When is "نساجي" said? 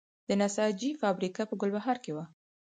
0.41-0.89